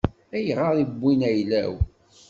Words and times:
Ayɣer 0.35 0.75
i 0.83 0.85
wwin 1.01 1.21
ayla-w? 1.29 1.73